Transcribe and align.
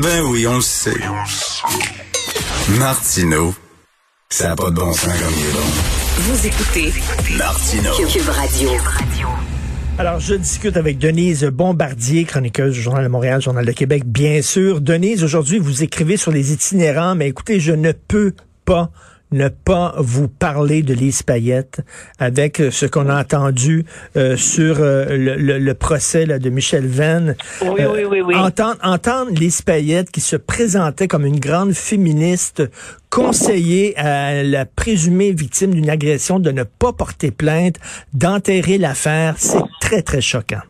Ben 0.00 0.22
oui, 0.22 0.46
on 0.46 0.56
le 0.56 0.62
sait. 0.62 0.94
Martineau, 2.78 3.54
ça 4.30 4.48
n'a 4.48 4.56
pas 4.56 4.70
de 4.70 4.76
bon 4.76 4.90
sens 4.94 5.12
comme 5.20 5.34
il 5.36 5.44
est 5.44 5.52
bon. 5.52 5.60
Vous 6.16 6.46
écoutez 6.46 6.92
Martineau. 7.36 7.92
Cube 8.08 8.28
Radio. 8.30 8.70
Alors, 9.98 10.18
je 10.18 10.34
discute 10.34 10.78
avec 10.78 10.96
Denise 10.96 11.44
Bombardier, 11.44 12.24
chroniqueuse 12.24 12.72
du 12.72 12.80
Journal 12.80 13.04
de 13.04 13.08
Montréal, 13.10 13.42
Journal 13.42 13.66
de 13.66 13.72
Québec, 13.72 14.04
bien 14.06 14.40
sûr. 14.40 14.80
Denise, 14.80 15.24
aujourd'hui, 15.24 15.58
vous 15.58 15.82
écrivez 15.82 16.16
sur 16.16 16.32
les 16.32 16.54
itinérants, 16.54 17.14
mais 17.14 17.28
écoutez, 17.28 17.60
je 17.60 17.72
ne 17.72 17.92
peux 17.92 18.32
pas 18.64 18.90
ne 19.32 19.48
pas 19.48 19.94
vous 19.98 20.28
parler 20.28 20.82
de 20.82 20.94
Lise 20.94 21.22
Payette 21.22 21.80
avec 22.18 22.60
euh, 22.60 22.70
ce 22.70 22.86
qu'on 22.86 23.08
a 23.08 23.20
entendu 23.20 23.84
euh, 24.16 24.36
sur 24.36 24.76
euh, 24.80 25.06
le, 25.16 25.36
le- 25.36 25.58
le 25.58 25.74
procès 25.74 26.26
là, 26.26 26.38
de 26.38 26.50
Michel 26.50 26.86
Venn. 26.86 27.34
Oui, 27.62 27.80
oui, 27.92 28.04
oui, 28.08 28.20
oui. 28.20 28.34
Entendre, 28.36 28.78
entendre 28.82 29.30
Lise 29.32 29.62
Payette 29.62 30.10
qui 30.10 30.20
se 30.20 30.36
présentait 30.36 31.08
comme 31.08 31.26
une 31.26 31.40
grande 31.40 31.72
féministe 31.72 32.62
conseiller 33.10 33.96
à 33.98 34.42
la 34.42 34.64
présumée 34.64 35.32
victime 35.32 35.74
d'une 35.74 35.90
agression 35.90 36.38
de 36.38 36.50
ne 36.50 36.62
pas 36.62 36.92
porter 36.92 37.30
plainte, 37.30 37.76
d'enterrer 38.14 38.78
l'affaire, 38.78 39.34
c'est 39.38 39.60
très, 39.80 40.02
très 40.02 40.20
choquant. 40.20 40.62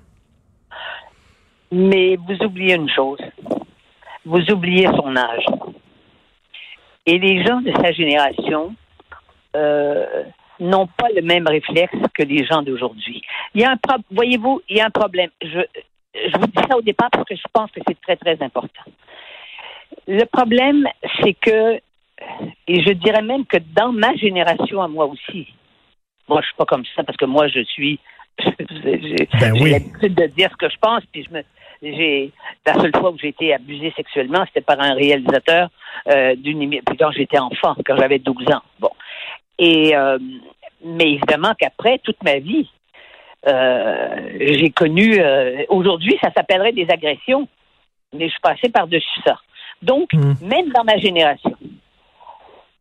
Mais 1.70 2.16
vous 2.16 2.44
oubliez 2.44 2.74
une 2.74 2.90
chose. 2.90 3.18
Vous 4.26 4.40
oubliez 4.50 4.86
son 4.86 5.16
âge. 5.16 5.44
Et 7.06 7.18
les 7.18 7.44
gens 7.44 7.60
de 7.60 7.72
sa 7.72 7.92
génération 7.92 8.74
euh, 9.56 10.24
n'ont 10.60 10.86
pas 10.86 11.08
le 11.14 11.22
même 11.22 11.46
réflexe 11.46 11.96
que 12.14 12.22
les 12.22 12.44
gens 12.44 12.62
d'aujourd'hui. 12.62 13.22
Il 13.54 13.60
y 13.60 13.64
a 13.64 13.72
un 13.72 13.78
voyez-vous, 14.10 14.62
il 14.68 14.76
y 14.76 14.80
a 14.80 14.86
un 14.86 14.90
problème. 14.90 15.30
Je, 15.42 15.60
je 16.14 16.38
vous 16.38 16.46
dis 16.46 16.62
ça 16.70 16.76
au 16.76 16.82
départ 16.82 17.10
parce 17.10 17.28
que 17.28 17.36
je 17.36 17.42
pense 17.52 17.70
que 17.72 17.80
c'est 17.86 18.00
très, 18.00 18.16
très 18.16 18.40
important. 18.42 18.82
Le 20.06 20.24
problème, 20.24 20.86
c'est 21.20 21.34
que, 21.34 21.74
et 22.68 22.82
je 22.82 22.92
dirais 22.92 23.22
même 23.22 23.44
que 23.46 23.58
dans 23.74 23.92
ma 23.92 24.14
génération 24.14 24.82
à 24.82 24.88
moi 24.88 25.06
aussi, 25.06 25.48
moi 26.28 26.40
je 26.40 26.46
suis 26.46 26.56
pas 26.56 26.64
comme 26.64 26.84
ça 26.94 27.02
parce 27.02 27.16
que 27.16 27.24
moi 27.24 27.48
je 27.48 27.62
suis, 27.64 27.98
j'ai 28.38 29.28
Ben 29.40 29.52
oui. 29.60 29.70
l'habitude 29.70 30.14
de 30.14 30.26
dire 30.26 30.50
ce 30.52 30.56
que 30.56 30.70
je 30.70 30.78
pense, 30.80 31.02
puis 31.12 31.24
je 31.24 31.34
me, 31.34 31.42
j'ai 31.82 32.30
la 32.66 32.74
seule 32.74 32.92
fois 32.96 33.10
où 33.10 33.18
j'ai 33.18 33.28
été 33.28 33.52
abusée 33.52 33.92
sexuellement, 33.96 34.44
c'était 34.46 34.60
par 34.60 34.80
un 34.80 34.94
réalisateur 34.94 35.68
euh, 36.08 36.34
d'une 36.36 36.60
émi- 36.62 36.82
puis 36.84 36.96
quand 36.96 37.10
j'étais 37.10 37.38
enfant, 37.38 37.74
quand 37.84 37.96
j'avais 37.96 38.18
12 38.20 38.46
ans. 38.52 38.62
Bon. 38.78 38.90
Et 39.58 39.96
euh, 39.96 40.18
mais 40.84 41.12
évidemment 41.12 41.52
qu'après 41.58 41.98
toute 41.98 42.22
ma 42.22 42.38
vie, 42.38 42.68
euh, 43.46 44.30
j'ai 44.40 44.70
connu 44.70 45.20
aujourd'hui 45.68 46.16
ça 46.22 46.30
s'appellerait 46.36 46.72
des 46.72 46.88
agressions, 46.90 47.48
mais 48.12 48.26
je 48.26 48.30
suis 48.32 48.40
passée 48.40 48.68
par-dessus 48.68 49.20
ça. 49.26 49.38
Donc, 49.82 50.12
Mm. 50.12 50.34
même 50.42 50.68
dans 50.70 50.84
ma 50.84 50.96
génération. 50.98 51.56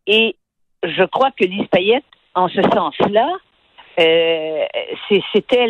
Et 0.06 0.36
je 0.84 1.02
crois 1.04 1.30
que 1.32 1.44
Lise 1.44 1.66
Payette, 1.68 2.04
en 2.34 2.48
ce 2.48 2.62
sens-là, 2.62 3.28
euh, 4.00 4.64
c'était 5.32 5.66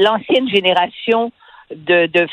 l'ancienne 0.00 0.48
génération 0.48 1.32
de, 1.76 2.06
de 2.06 2.26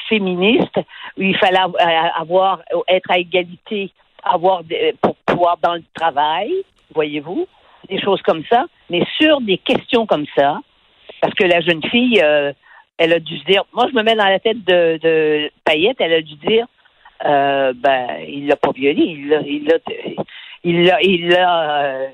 où 1.18 1.22
il 1.22 1.38
fallait 1.38 1.58
euh, 1.60 2.10
avoir 2.16 2.62
être 2.88 3.12
à 3.12 3.20
égalité, 3.20 3.92
avoir 4.24 4.64
des- 4.64 4.96
pour 5.02 5.16
pouvoir 5.26 5.58
dans 5.62 5.76
le 5.76 5.84
travail, 5.94 6.52
voyez-vous, 6.94 7.48
des 7.90 8.02
choses 8.02 8.22
comme 8.24 8.44
ça, 8.52 8.66
mais 8.90 9.04
sur 9.18 9.42
des 9.42 9.58
questions 9.58 10.06
comme 10.06 10.26
ça, 10.38 10.60
parce 11.22 11.34
que 11.34 11.46
la 11.46 11.62
jeune 11.62 11.84
fille, 11.90 12.22
euh, 12.24 12.54
elle 12.98 13.14
a 13.14 13.20
dû 13.20 13.38
se 13.38 13.46
dire, 13.46 13.64
moi 13.74 13.88
je 13.90 13.96
me 13.96 14.04
mets 14.04 14.16
dans 14.16 14.28
la 14.28 14.40
tête 14.40 14.64
de, 14.66 15.00
de 15.02 15.52
Payette, 15.66 15.98
elle 16.00 16.14
a 16.14 16.22
dû 16.22 16.36
dire, 16.36 16.66
euh, 17.26 17.74
ben 17.76 18.08
il 18.28 18.48
l'a 18.48 18.56
pas 18.56 18.72
violé, 18.72 19.02
il 19.02 19.28
l'a, 19.30 19.42
il 19.42 19.66
l'a, 19.66 19.78
il 20.64 20.86
l'a, 20.86 21.02
il 21.02 21.28
l'a, 21.30 21.84
euh, 21.84 22.08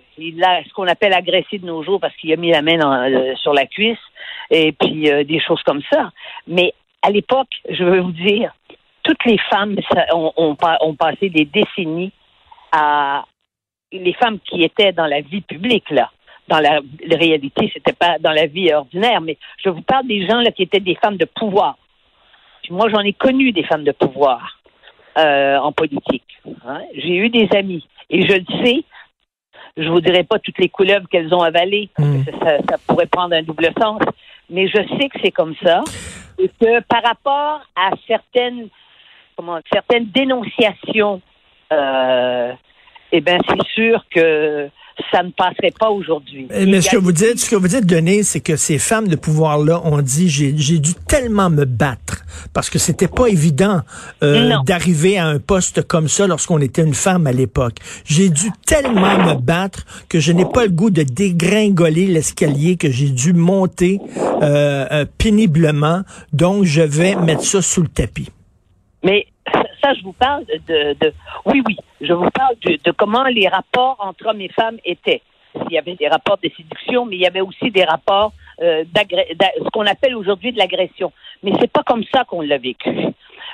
ce 0.68 0.74
qu'on 0.74 0.88
appelle 0.88 1.14
agressé 1.14 1.58
de 1.58 1.66
nos 1.66 1.84
jours 1.84 2.00
parce 2.00 2.16
qu'il 2.16 2.32
a 2.34 2.36
mis 2.36 2.52
la 2.52 2.62
main 2.62 2.80
euh, 3.12 3.36
sur 3.36 3.54
la 3.54 3.66
cuisse 3.66 3.98
et 4.50 4.72
puis 4.72 5.12
euh, 5.12 5.24
des 5.24 5.40
choses 5.40 5.62
comme 5.64 5.82
ça. 5.92 6.12
Mais 6.48 6.74
à 7.06 7.10
l'époque, 7.12 7.50
je 7.70 7.84
veux 7.84 8.00
vous 8.02 8.12
dire, 8.12 8.54
toutes 9.04 9.24
les 9.26 9.38
femmes 9.50 9.76
ont, 10.14 10.32
ont, 10.38 10.56
pa- 10.56 10.78
ont 10.82 10.96
passé 10.96 11.30
des 11.30 11.46
décennies 11.46 12.12
à 12.72 13.24
les 13.92 14.14
femmes 14.14 14.40
qui 14.40 14.64
étaient 14.64 14.92
dans 14.92 15.06
la 15.06 15.22
vie 15.22 15.42
publique 15.42 15.90
là. 15.92 16.10
Dans 16.48 16.60
la, 16.60 16.80
la 17.08 17.18
réalité, 17.18 17.72
c'était 17.74 17.94
pas 17.94 18.18
dans 18.20 18.32
la 18.32 18.46
vie 18.46 18.72
ordinaire, 18.74 19.20
mais 19.22 19.38
je 19.64 19.70
vous 19.70 19.82
parle 19.82 20.06
des 20.08 20.28
gens 20.28 20.42
là 20.42 20.52
qui 20.52 20.64
étaient 20.64 20.80
des 20.80 20.96
femmes 20.96 21.18
de 21.18 21.26
pouvoir. 21.26 21.76
Puis 22.64 22.74
moi, 22.74 22.88
j'en 22.90 23.02
ai 23.02 23.14
connu 23.14 23.52
des 23.52 23.64
femmes 23.64 23.84
de 23.84 23.92
pouvoir 23.92 24.60
euh, 25.18 25.58
en 25.58 25.72
politique. 25.72 26.24
hein. 26.68 26.82
J'ai 26.96 27.16
eu 27.16 27.30
des 27.30 27.48
amis 27.56 27.86
et 28.10 28.28
je 28.28 28.34
le 28.38 28.64
sais. 28.64 28.84
Je 29.78 29.90
vous 29.90 30.02
dirai 30.02 30.24
pas 30.24 30.40
toutes 30.40 30.60
les 30.60 30.70
couleuvres 30.70 31.08
qu'elles 31.10 31.34
ont 31.34 31.42
avalées. 31.42 31.90
parce 31.96 32.08
que 32.10 32.18
Mm. 32.18 32.26
ça, 32.26 32.32
ça- 32.58 32.64
ça 32.70 32.78
pourrait 32.88 33.08
prendre 33.08 33.34
un 33.36 33.44
double 33.44 33.70
sens. 33.82 34.02
Mais 34.50 34.68
je 34.68 34.78
sais 34.78 35.10
que 35.10 35.20
c'est 35.24 35.32
comme 35.32 35.56
ça 35.64 35.84
que 36.38 36.82
par 36.82 37.04
rapport 37.04 37.62
à 37.76 37.92
certaines, 38.08 38.70
comment, 39.36 39.60
certaines 39.72 40.08
dénonciations, 40.08 41.22
euh, 41.72 42.54
eh 43.12 43.22
ben 43.22 43.40
c'est 43.48 43.68
sûr 43.68 44.06
que 44.10 44.70
ça 45.12 45.24
ne 45.24 45.30
passerait 45.32 45.74
pas 45.78 45.90
aujourd'hui. 45.90 46.48
Eh, 46.54 46.66
Mais 46.66 46.82
ce 46.82 46.90
que 46.90 46.98
vous 46.98 47.12
dites, 47.12 47.40
ce 47.40 47.50
que 47.50 47.56
vous 47.56 47.68
dites, 47.68 47.86
Denise, 47.86 48.30
c'est 48.30 48.40
que 48.40 48.56
ces 48.56 48.78
femmes 48.78 49.08
de 49.08 49.16
pouvoir-là 49.16 49.82
ont 49.86 50.02
dit 50.02 50.30
j'ai 50.30 50.52
dû 50.52 50.94
tellement 51.08 51.50
me 51.50 51.66
battre 51.66 52.26
parce 52.54 52.70
que 52.70 52.80
c'était 52.80 53.08
pas 53.08 53.28
évident 53.28 53.82
euh, 54.24 54.54
d'arriver 54.66 55.18
à 55.18 55.28
un 55.28 55.40
poste 55.40 55.86
comme 55.88 56.08
ça 56.08 56.28
lorsqu'on 56.28 56.60
était 56.62 56.82
une 56.82 56.94
femme 56.94 57.28
à 57.28 57.32
l'époque. 57.32 57.78
J'ai 58.06 58.30
dû 58.30 58.50
tellement 58.66 59.18
me 59.18 59.36
battre 59.36 59.86
que 60.10 60.20
je 60.20 60.32
n'ai 60.32 60.46
pas 60.46 60.66
le 60.66 60.72
goût 60.72 60.90
de 60.90 61.04
dégringoler 61.04 62.08
l'escalier 62.08 62.78
que 62.78 62.90
j'ai 62.90 63.10
dû 63.10 63.34
monter 63.34 64.00
euh, 64.42 64.86
euh, 64.92 65.06
péniblement. 65.18 66.02
Donc 66.34 66.64
je 66.64 66.82
vais 66.82 67.16
mettre 67.16 67.44
ça 67.44 67.62
sous 67.62 67.82
le 67.82 67.88
tapis. 67.88 68.30
Mais 69.06 69.28
ça, 69.82 69.94
je 69.94 70.02
vous 70.02 70.14
parle 70.14 70.46
de, 70.46 71.14
oui, 71.46 71.62
oui, 71.68 71.78
je 72.02 72.12
vous 72.12 72.30
parle 72.32 72.56
de, 72.66 72.92
comment 72.92 73.24
les 73.26 73.48
rapports 73.48 73.98
entre 74.00 74.26
hommes 74.26 74.42
et 74.42 74.50
femmes 74.50 74.80
étaient. 74.84 75.22
Il 75.70 75.74
y 75.74 75.78
avait 75.78 75.96
des 75.96 76.08
rapports 76.08 76.40
de 76.44 76.50
séduction, 76.50 77.06
mais 77.06 77.16
il 77.16 77.22
y 77.22 77.28
avait 77.28 77.42
aussi 77.42 77.70
des 77.70 77.84
rapports 77.84 78.34
euh, 78.62 78.84
ce 78.94 79.70
qu'on 79.70 79.86
appelle 79.86 80.16
aujourd'hui 80.16 80.52
de 80.52 80.58
l'agression. 80.58 81.14
Mais 81.44 81.52
c'est 81.60 81.72
pas 81.72 81.84
comme 81.84 82.04
ça 82.14 82.24
qu'on 82.24 82.42
l'a 82.42 82.58
vécu. 82.58 82.90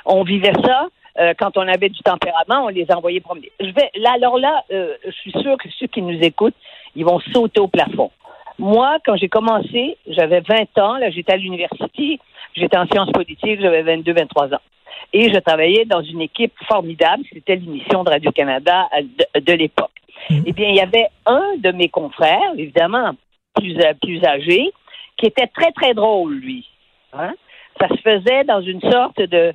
On 0.06 0.24
vivait 0.24 0.54
ça 0.64 0.88
euh, 1.18 1.34
quand 1.38 1.58
on 1.58 1.68
avait 1.68 1.90
du 1.90 2.00
tempérament, 2.00 2.64
on 2.64 2.68
les 2.68 2.86
envoyait 2.90 3.20
promener. 3.20 3.52
Je 3.60 3.70
vais 3.70 3.90
là, 3.96 4.12
alors 4.14 4.38
là, 4.38 4.64
euh, 4.72 4.94
je 5.04 5.10
suis 5.10 5.32
sûre 5.32 5.58
que 5.58 5.68
ceux 5.78 5.86
qui 5.86 6.00
nous 6.00 6.18
écoutent, 6.22 6.56
ils 6.96 7.04
vont 7.04 7.20
sauter 7.32 7.60
au 7.60 7.68
plafond. 7.68 8.10
Moi, 8.58 8.96
quand 9.04 9.16
j'ai 9.16 9.28
commencé, 9.28 9.98
j'avais 10.06 10.40
20 10.40 10.78
ans, 10.78 10.96
là, 10.96 11.10
j'étais 11.10 11.34
à 11.34 11.36
l'université, 11.36 12.18
j'étais 12.54 12.76
en 12.78 12.86
sciences 12.86 13.10
politiques, 13.12 13.60
j'avais 13.60 13.82
22, 13.82 14.14
23 14.14 14.54
ans. 14.54 14.60
Et 15.12 15.32
je 15.32 15.38
travaillais 15.38 15.84
dans 15.84 16.02
une 16.02 16.20
équipe 16.22 16.52
formidable, 16.66 17.22
c'était 17.32 17.56
l'émission 17.56 18.02
de 18.04 18.10
Radio-Canada 18.10 18.88
à- 18.90 19.02
de, 19.02 19.40
de 19.40 19.52
l'époque. 19.52 19.90
Mhm. 20.30 20.42
Eh 20.46 20.52
bien, 20.52 20.68
il 20.68 20.76
y 20.76 20.80
avait 20.80 21.08
un 21.26 21.42
de 21.58 21.70
mes 21.72 21.88
confrères, 21.88 22.52
évidemment 22.56 23.12
plus, 23.54 23.76
euh, 23.80 23.92
plus 24.00 24.24
âgé, 24.24 24.70
qui 25.16 25.26
était 25.26 25.46
très, 25.48 25.72
très 25.72 25.94
drôle, 25.94 26.34
lui. 26.34 26.66
Hein? 27.12 27.32
Ça 27.80 27.88
se 27.88 28.00
faisait 28.00 28.44
dans 28.44 28.60
une 28.62 28.80
sorte 28.80 29.20
de... 29.20 29.52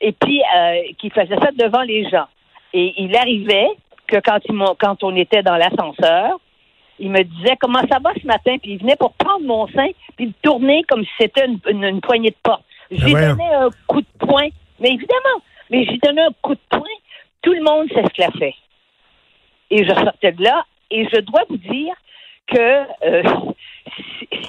Et 0.00 0.12
puis, 0.12 0.40
euh, 0.56 0.82
qui 0.98 1.10
faisait 1.10 1.36
ça 1.36 1.50
devant 1.56 1.82
les 1.82 2.08
gens. 2.08 2.26
Et 2.72 2.94
il 3.02 3.16
arrivait 3.16 3.68
que 4.06 4.16
quand, 4.20 4.38
m'ont- 4.50 4.76
quand 4.78 5.02
on 5.02 5.16
était 5.16 5.42
dans 5.42 5.56
l'ascenseur, 5.56 6.38
il 7.00 7.10
me 7.10 7.22
disait 7.22 7.56
comment 7.60 7.80
ça 7.90 7.98
va 8.00 8.10
ce 8.20 8.26
matin, 8.26 8.56
puis 8.58 8.72
il 8.72 8.78
venait 8.78 8.96
pour 8.96 9.12
prendre 9.14 9.44
mon 9.46 9.66
sein, 9.68 9.88
puis 10.16 10.26
le 10.26 10.32
tourner 10.42 10.82
comme 10.88 11.04
si 11.04 11.10
c'était 11.18 11.46
une, 11.46 11.58
une- 11.68 11.84
une 11.84 12.00
poignée 12.00 12.30
de 12.30 12.36
porte. 12.42 12.62
J'ai 12.90 13.10
voyons. 13.10 13.30
donné 13.30 13.44
un 13.54 13.68
coup 13.86 14.00
de 14.00 14.06
poing, 14.18 14.48
mais 14.80 14.90
évidemment, 14.90 15.42
mais 15.70 15.84
j'ai 15.84 15.98
donné 15.98 16.22
un 16.22 16.32
coup 16.42 16.54
de 16.54 16.60
poing, 16.70 16.82
tout 17.42 17.52
le 17.52 17.62
monde 17.62 17.88
sait 17.92 18.02
ce 18.02 18.12
qu'il 18.12 18.24
a 18.24 18.30
fait. 18.32 18.54
Et 19.70 19.84
je 19.84 19.92
sortais 19.92 20.32
de 20.32 20.42
là, 20.42 20.64
et 20.90 21.06
je 21.12 21.20
dois 21.20 21.42
vous 21.48 21.58
dire 21.58 21.94
que 22.46 22.58
euh, 23.04 23.22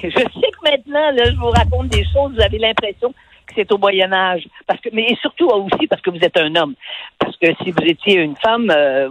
je 0.02 0.10
sais 0.10 0.22
que 0.22 0.70
maintenant, 0.70 1.10
là, 1.10 1.24
je 1.24 1.36
vous 1.36 1.50
raconte 1.50 1.88
des 1.88 2.04
choses, 2.04 2.32
vous 2.34 2.40
avez 2.40 2.58
l'impression 2.58 3.12
que 3.46 3.54
c'est 3.54 3.72
au 3.72 3.78
Moyen 3.78 4.12
Âge, 4.12 4.46
parce 4.66 4.80
que, 4.80 4.88
mais 4.92 5.14
surtout 5.20 5.48
aussi 5.48 5.86
parce 5.88 6.00
que 6.02 6.10
vous 6.10 6.20
êtes 6.22 6.36
un 6.36 6.54
homme, 6.54 6.74
parce 7.18 7.36
que 7.36 7.48
si 7.62 7.72
vous 7.72 7.84
étiez 7.84 8.20
une 8.20 8.36
femme 8.36 8.70
euh, 8.74 9.10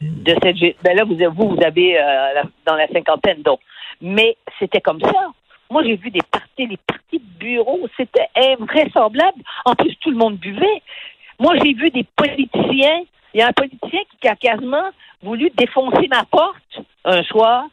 de 0.00 0.34
cette, 0.42 0.56
ben 0.82 0.96
là 0.96 1.04
vous, 1.04 1.16
vous, 1.34 1.56
vous 1.56 1.62
avez 1.62 1.98
euh, 1.98 2.42
dans 2.66 2.74
la 2.74 2.88
cinquantaine, 2.88 3.42
donc, 3.42 3.60
mais 4.00 4.36
c'était 4.58 4.80
comme 4.80 5.00
ça. 5.00 5.28
Moi, 5.72 5.84
j'ai 5.84 5.96
vu 5.96 6.10
des 6.10 6.20
parties, 6.30 6.66
les 6.66 6.76
parties 6.76 7.18
de 7.18 7.38
bureau, 7.38 7.88
c'était 7.96 8.28
invraisemblable. 8.36 9.40
En 9.64 9.74
plus, 9.74 9.96
tout 9.96 10.10
le 10.10 10.18
monde 10.18 10.36
buvait. 10.36 10.82
Moi, 11.38 11.54
j'ai 11.64 11.72
vu 11.72 11.88
des 11.90 12.04
politiciens. 12.14 13.04
Il 13.32 13.40
y 13.40 13.42
a 13.42 13.48
un 13.48 13.52
politicien 13.52 14.00
qui 14.20 14.28
a 14.28 14.36
quasiment 14.36 14.90
voulu 15.22 15.48
défoncer 15.56 16.08
ma 16.08 16.24
porte 16.24 16.82
un 17.06 17.22
soir. 17.22 17.64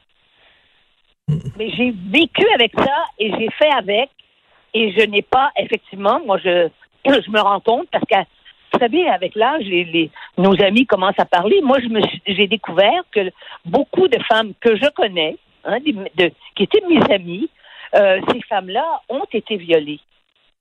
Mais 1.57 1.69
j'ai 1.71 1.93
vécu 2.09 2.45
avec 2.53 2.71
ça 2.79 3.03
et 3.19 3.33
j'ai 3.37 3.49
fait 3.51 3.71
avec. 3.71 4.09
Et 4.73 4.93
je 4.93 5.05
n'ai 5.05 5.21
pas, 5.21 5.51
effectivement, 5.57 6.21
moi, 6.25 6.37
je, 6.37 6.69
je 7.05 7.29
me 7.29 7.41
rends 7.41 7.59
compte 7.59 7.89
parce 7.91 8.05
que 8.05 8.15
vous 8.71 8.79
savez, 8.79 9.09
avec 9.09 9.35
l'âge, 9.35 9.65
les, 9.65 10.09
nos 10.37 10.55
amis 10.61 10.85
commencent 10.85 11.19
à 11.19 11.25
parler. 11.25 11.59
Moi, 11.61 11.79
j'ai 12.25 12.47
découvert 12.47 13.03
que 13.11 13.29
beaucoup 13.65 14.07
de 14.07 14.19
femmes 14.23 14.53
que 14.61 14.77
je 14.77 14.89
connais, 14.95 15.35
hein, 15.65 15.79
de, 16.15 16.31
qui 16.55 16.63
étaient 16.63 16.83
mes 16.87 17.01
amies, 17.13 17.49
euh, 17.95 18.19
ces 18.31 18.41
femmes-là 18.41 19.01
ont 19.09 19.25
été 19.31 19.57
violées. 19.57 19.99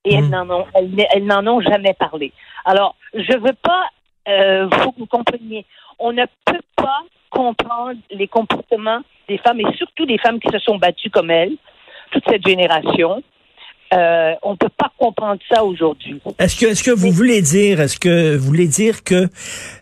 Et 0.05 0.15
elles 0.15 0.25
hmm. 0.25 0.29
n'en 0.29 0.49
ont, 0.49 0.65
elles, 0.73 1.25
n'en 1.25 1.45
ont 1.47 1.61
jamais 1.61 1.93
parlé. 1.93 2.31
Alors, 2.65 2.95
je 3.13 3.37
veux 3.37 3.55
pas, 3.61 3.89
euh, 4.27 4.69
que 4.69 4.99
vous 4.99 5.05
compreniez, 5.05 5.65
on 5.99 6.13
ne 6.13 6.25
peut 6.45 6.61
pas 6.75 7.01
comprendre 7.29 7.99
les 8.09 8.27
comportements 8.27 9.01
des 9.27 9.37
femmes 9.37 9.59
et 9.59 9.73
surtout 9.75 10.05
des 10.05 10.17
femmes 10.17 10.39
qui 10.39 10.49
se 10.49 10.59
sont 10.59 10.77
battues 10.77 11.09
comme 11.09 11.29
elles, 11.29 11.55
toute 12.11 12.23
cette 12.27 12.47
génération. 12.47 13.21
Euh, 13.91 14.33
on 14.43 14.51
ne 14.51 14.55
peut 14.55 14.69
pas 14.69 14.91
comprendre 14.99 15.41
ça 15.51 15.63
aujourd'hui. 15.63 16.21
Est-ce 16.37 16.59
que, 16.59 16.67
est-ce 16.67 16.83
que 16.83 16.91
vous 16.91 17.11
voulez 17.11 17.41
dire, 17.41 17.81
est-ce 17.81 17.99
que 17.99 18.37
vous 18.37 18.45
voulez 18.45 18.67
dire 18.67 19.03
que 19.03 19.27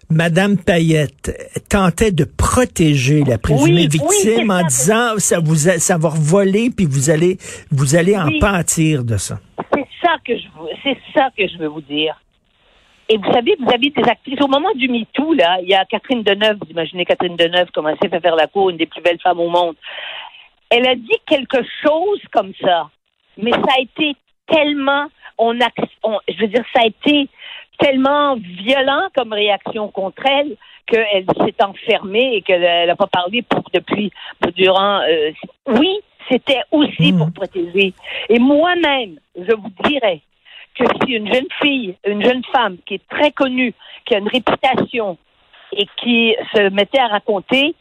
Madame 0.10 0.58
Payette 0.58 1.36
tentait 1.70 2.14
de 2.14 2.24
protéger 2.24 3.26
la 3.26 3.38
présumée 3.38 3.88
victime 3.88 4.50
en 4.50 4.64
disant 4.64 5.18
ça 5.18 5.40
vous 5.40 5.56
ça 5.56 5.98
va 5.98 6.10
voler 6.14 6.70
puis 6.70 6.86
vous 6.86 7.10
allez 7.10 7.38
vous 7.70 7.96
allez 7.96 8.18
en 8.18 8.30
pâtir 8.40 9.04
de 9.04 9.18
ça? 9.18 9.40
C'est 9.74 9.88
ça 10.02 10.16
que 10.24 10.38
je 10.38 10.48
c'est 10.84 10.98
ça 11.14 11.30
que 11.38 11.46
je 11.46 11.58
veux 11.58 11.68
vous 11.68 11.82
dire. 11.82 12.16
Et 13.10 13.18
vous 13.18 13.32
savez, 13.32 13.56
vous 13.60 13.70
avez 13.70 13.90
des 13.90 14.04
actrices. 14.04 14.42
Au 14.42 14.48
moment 14.48 14.72
du 14.76 14.90
MeToo, 14.90 15.34
là, 15.34 15.60
il 15.62 15.70
y 15.70 15.74
a 15.74 15.86
Catherine 15.86 16.24
Deneuve, 16.24 16.58
vous 16.62 16.72
imaginez 16.72 17.06
Catherine 17.06 17.38
Deneuve 17.38 17.72
commencer 17.72 18.10
à 18.12 18.20
faire 18.20 18.36
la 18.36 18.48
cour, 18.48 18.70
une 18.70 18.78
des 18.78 18.86
plus 18.86 19.02
belles 19.02 19.20
femmes 19.22 19.40
au 19.40 19.50
monde. 19.50 19.76
Elle 20.70 20.86
a 20.88 20.96
dit 20.96 21.18
quelque 21.26 21.64
chose 21.84 22.22
comme 22.34 22.52
ça 22.62 22.90
mais 23.38 23.52
ça 23.52 23.76
a 23.78 23.82
été 23.82 24.16
tellement, 24.48 25.08
on, 25.38 25.60
a, 25.62 25.68
je 26.28 26.42
veux 26.42 26.48
dire, 26.48 26.64
ça 26.74 26.82
a 26.84 26.88
été 26.88 27.28
tellement 27.80 28.36
violent 28.36 29.08
comme 29.16 29.34
réaction 29.34 29.90
contre 29.90 30.26
elle 30.26 30.56
qu'elle 30.88 31.26
s'est 31.46 31.64
enfermée 31.64 32.36
et 32.36 32.42
qu'elle 32.42 32.88
n'a 32.88 32.96
pas 32.96 33.08
parlé 33.08 33.42
pour 33.42 33.64
depuis 33.74 34.12
durant. 34.56 35.02
Euh, 35.02 35.32
oui, 35.68 36.00
c'était 36.30 36.62
aussi 36.72 37.14
pour 37.14 37.28
hmm. 37.28 37.34
protéger. 37.34 37.94
Et 38.30 38.40
moi-même, 38.40 39.20
je 39.36 39.54
vous 39.54 39.72
dirais 39.84 40.22
que 40.76 40.86
si 41.04 41.14
une 41.14 41.32
jeune 41.32 41.48
fille, 41.62 41.96
une 42.06 42.24
jeune 42.24 42.44
femme 42.54 42.78
qui 42.86 42.96
est 42.96 43.08
très 43.10 43.32
connue, 43.32 43.74
qui 44.06 44.16
a 44.16 44.20
une 44.20 44.28
réputation 44.28 45.18
et 45.74 45.88
qui 46.02 46.36
se 46.54 46.70
mettait 46.70 47.00
à 47.00 47.08
raconter 47.08 47.76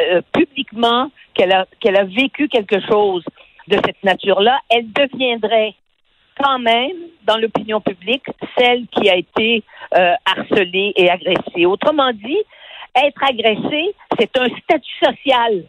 euh, 0.00 0.20
publiquement 0.32 1.10
qu'elle 1.34 1.52
a 1.52 1.66
qu'elle 1.80 1.96
a 1.96 2.04
vécu 2.04 2.48
quelque 2.48 2.80
chose 2.86 3.24
de 3.68 3.78
cette 3.84 4.02
nature-là, 4.02 4.58
elle 4.70 4.92
deviendrait 4.92 5.74
quand 6.40 6.58
même, 6.58 6.96
dans 7.24 7.36
l'opinion 7.36 7.80
publique, 7.80 8.24
celle 8.58 8.86
qui 8.88 9.08
a 9.08 9.16
été 9.16 9.62
euh, 9.94 10.14
harcelée 10.24 10.92
et 10.96 11.10
agressée. 11.10 11.66
Autrement 11.66 12.10
dit, 12.12 12.38
être 12.94 13.22
agressée, 13.22 13.94
c'est 14.18 14.36
un 14.38 14.46
statut 14.46 14.94
social. 15.02 15.64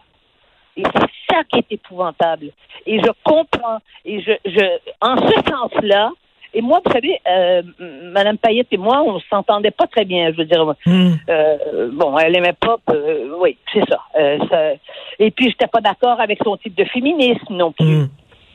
Et 0.76 0.84
c'est 0.84 1.34
ça 1.36 1.44
qui 1.44 1.60
est 1.60 1.72
épouvantable. 1.72 2.52
Et 2.86 3.00
je 3.00 3.10
comprends. 3.24 3.80
Et 4.06 4.22
je, 4.22 4.32
je 4.46 4.66
en 5.02 5.18
ce 5.18 5.50
sens-là, 5.50 6.12
et 6.54 6.62
moi, 6.62 6.82
vous 6.86 6.92
savez, 6.92 7.20
euh, 7.28 7.64
Madame 8.12 8.38
Payette 8.38 8.68
et 8.72 8.78
moi, 8.78 9.02
on 9.04 9.20
s'entendait 9.22 9.72
pas 9.72 9.88
très 9.88 10.06
bien. 10.06 10.32
Je 10.32 10.38
veux 10.38 10.46
dire, 10.46 10.64
hmm. 10.86 11.14
euh, 11.30 11.90
bon, 11.92 12.18
elle 12.18 12.36
aimait 12.36 12.54
pas. 12.54 12.78
Euh, 12.92 13.36
oui, 13.40 13.58
c'est 13.74 13.88
ça, 13.90 14.02
euh, 14.20 14.38
ça, 14.50 14.74
Et 15.20 15.32
puis, 15.32 15.50
j'étais 15.50 15.68
pas 15.68 15.82
d'accord 15.82 16.22
avec 16.22 16.40
son 16.44 16.56
type 16.58 16.76
de 16.76 16.86
féminisme 16.86 17.56
non 17.56 17.72
plus. 17.72 17.86
Hmm. 17.86 18.10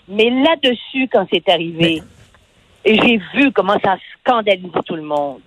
Mais 0.09 0.31
là-dessus, 0.31 1.09
quand 1.13 1.27
c'est 1.33 1.49
arrivé, 1.49 2.01
et 2.85 2.95
j'ai 2.95 3.21
vu 3.35 3.51
comment 3.53 3.79
ça 3.85 3.97
scandalisait 4.21 4.83
tout 4.87 4.97
le 4.97 5.03
monde. 5.03 5.41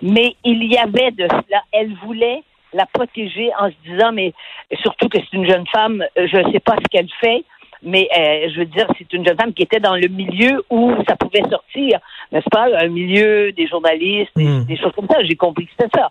Mais 0.00 0.34
il 0.44 0.64
y 0.64 0.78
avait 0.78 1.10
de 1.10 1.28
cela. 1.28 1.62
Elle 1.72 1.94
voulait 2.02 2.42
la 2.72 2.86
protéger 2.86 3.50
en 3.58 3.68
se 3.68 3.74
disant, 3.84 4.12
mais 4.12 4.32
surtout 4.80 5.08
que 5.08 5.18
c'est 5.18 5.36
une 5.36 5.46
jeune 5.46 5.66
femme, 5.66 6.02
je 6.16 6.36
ne 6.38 6.50
sais 6.52 6.60
pas 6.60 6.76
ce 6.76 6.88
qu'elle 6.90 7.08
fait, 7.20 7.44
mais 7.82 8.08
euh, 8.16 8.48
je 8.52 8.58
veux 8.60 8.66
dire, 8.66 8.86
c'est 8.98 9.12
une 9.12 9.26
jeune 9.26 9.36
femme 9.36 9.54
qui 9.54 9.62
était 9.62 9.80
dans 9.80 9.96
le 9.96 10.08
milieu 10.08 10.64
où 10.70 10.92
ça 11.08 11.16
pouvait 11.16 11.42
sortir, 11.48 11.98
n'est-ce 12.32 12.48
pas, 12.50 12.68
un 12.78 12.88
milieu 12.88 13.52
des 13.52 13.66
journalistes, 13.66 14.32
des, 14.36 14.44
hmm. 14.44 14.76
choses 14.76 14.92
comme 14.94 15.08
ça. 15.08 15.22
J'ai 15.24 15.36
compris 15.36 15.66
que 15.66 15.72
c'était 15.78 15.98
ça. 15.98 16.10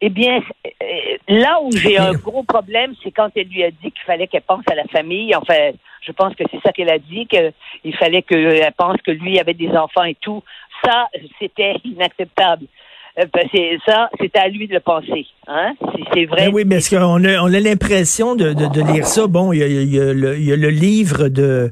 Eh 0.00 0.10
bien, 0.10 0.40
euh, 0.66 1.16
là 1.28 1.60
où 1.62 1.70
j'ai 1.72 1.96
un 1.96 2.12
gros 2.12 2.42
problème, 2.42 2.94
c'est 3.02 3.10
quand 3.10 3.30
elle 3.36 3.48
lui 3.48 3.62
a 3.62 3.70
dit 3.70 3.90
qu'il 3.90 4.04
fallait 4.04 4.26
qu'elle 4.26 4.42
pense 4.42 4.64
à 4.70 4.74
la 4.74 4.84
famille. 4.84 5.34
Enfin, 5.34 5.70
je 6.02 6.12
pense 6.12 6.34
que 6.34 6.44
c'est 6.50 6.60
ça 6.60 6.72
qu'elle 6.72 6.90
a 6.90 6.98
dit, 6.98 7.26
qu'il 7.26 7.96
fallait 7.96 8.22
qu'elle 8.22 8.72
pense 8.76 9.00
que 9.02 9.12
lui 9.12 9.38
avait 9.38 9.54
des 9.54 9.70
enfants 9.70 10.04
et 10.04 10.16
tout. 10.20 10.42
Ça, 10.84 11.08
c'était 11.38 11.76
inacceptable. 11.84 12.66
Euh, 13.16 13.24
ben, 13.32 13.48
c'est 13.52 13.78
ça, 13.86 14.10
c'est 14.20 14.36
à 14.36 14.48
lui 14.48 14.66
de 14.66 14.74
le 14.74 14.80
penser. 14.80 15.26
Hein? 15.46 15.74
C'est 16.12 16.24
vrai. 16.24 16.46
Ben 16.46 16.54
oui, 16.54 16.64
mais 16.66 16.76
est-ce 16.76 16.90
qu'on 16.90 17.24
a, 17.24 17.40
on 17.42 17.54
a 17.54 17.60
l'impression 17.60 18.34
de, 18.34 18.52
de, 18.52 18.66
de, 18.66 18.92
lire 18.92 19.06
ça? 19.06 19.28
Bon, 19.28 19.52
il 19.52 19.58
y 19.58 19.62
a, 19.62 19.66
y 19.66 20.00
a, 20.00 20.12
le, 20.12 20.36
il 20.36 20.44
y 20.44 20.52
a 20.52 20.56
le 20.56 20.70
livre 20.70 21.28
de 21.28 21.70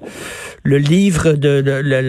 le 0.65 0.79
livre 0.79 1.33
de, 1.33 1.61
la, 1.61 2.03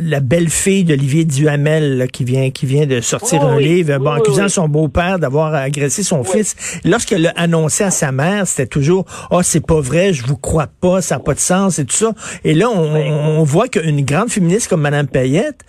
la, 0.00 0.20
belle-fille 0.20 0.84
d'Olivier 0.84 1.24
Duhamel 1.24 2.08
qui 2.10 2.24
vient 2.24 2.50
qui 2.50 2.64
vient 2.64 2.86
de 2.86 3.00
sortir 3.00 3.42
un 3.42 3.58
livre 3.58 3.98
bon, 3.98 4.12
accusant 4.12 4.48
son 4.48 4.68
beau-père 4.68 5.18
d'avoir 5.18 5.54
agressé 5.54 6.02
son 6.02 6.24
fils. 6.24 6.80
Lorsqu'elle 6.84 7.22
l'a 7.22 7.32
annoncé 7.36 7.84
à 7.84 7.90
sa 7.90 8.10
mère, 8.10 8.46
c'était 8.46 8.66
toujours 8.66 9.04
Oh, 9.30 9.42
c'est 9.42 9.64
pas 9.64 9.80
vrai, 9.80 10.12
je 10.12 10.26
vous 10.26 10.36
crois 10.36 10.68
pas, 10.80 11.02
ça 11.02 11.16
n'a 11.16 11.20
pas 11.20 11.34
de 11.34 11.38
sens 11.38 11.78
et 11.78 11.84
tout 11.84 11.96
ça. 11.96 12.12
Et 12.44 12.54
là, 12.54 12.70
on, 12.70 12.94
on 12.94 13.42
voit 13.42 13.68
qu'une 13.68 14.04
grande 14.04 14.30
féministe 14.30 14.68
comme 14.68 14.80
Madame 14.80 15.06
Payette, 15.06 15.64